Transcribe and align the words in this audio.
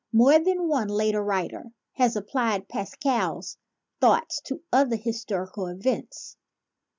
More 0.11 0.39
than 0.39 0.67
one 0.67 0.87
later 0.87 1.23
writer 1.23 1.63
has 1.91 2.15
applied 2.15 2.67
Pas 2.67 2.95
cal's 2.95 3.57
thought 3.99 4.31
to 4.45 4.63
other 4.73 4.95
historical 4.95 5.67
events. 5.67 6.37